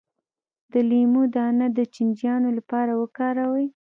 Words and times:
د 0.71 0.73
لیمو 0.89 1.23
دانه 1.35 1.67
د 1.77 1.79
چینجیانو 1.95 2.49
لپاره 2.57 2.91
وکاروئ 3.01 3.67